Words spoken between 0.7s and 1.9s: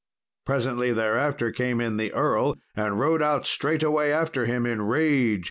thereafter came